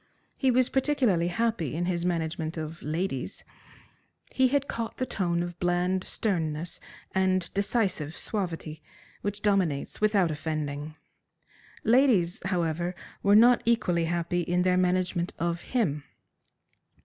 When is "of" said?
2.57-2.81, 5.43-5.59, 15.37-15.61